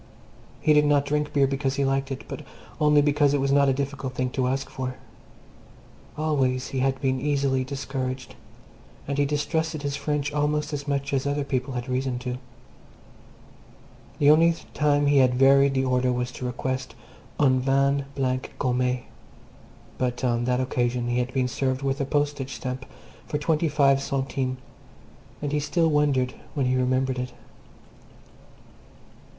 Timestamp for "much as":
10.87-11.27